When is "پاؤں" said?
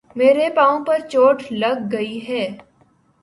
0.55-0.79